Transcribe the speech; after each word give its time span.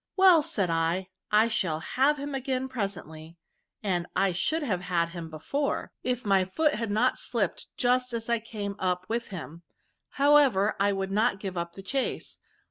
Well, 0.17 0.41
said 0.41 0.71
I, 0.71 1.09
I 1.31 1.47
shall 1.47 1.79
have 1.79 2.17
him 2.17 2.33
again 2.33 2.67
presently, 2.67 3.37
and 3.83 4.07
I 4.15 4.31
shovid 4.31 4.63
have 4.63 4.81
had 4.81 5.09
him 5.09 5.29
before, 5.29 5.91
if 6.01 6.25
my 6.25 6.43
foot 6.43 6.71
BB 6.73 6.77
^ 6.77 6.77
280 6.79 6.79
VERBS. 6.79 6.79
had 6.79 6.91
not 6.91 7.17
slipped 7.19 7.67
just 7.77 8.11
as 8.13 8.27
I 8.27 8.39
came 8.39 8.75
up 8.79 9.07
with 9.07 9.27
him* 9.27 9.61
However, 10.13 10.75
I 10.79 10.91
would 10.91 11.11
not 11.11 11.39
give 11.39 11.55
up 11.55 11.73
the 11.75 11.83
chase. 11.83 12.39